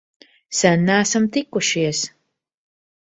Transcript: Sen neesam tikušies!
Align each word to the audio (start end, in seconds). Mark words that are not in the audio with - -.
Sen 0.59 0.79
neesam 0.87 1.25
tikušies! 1.35 1.99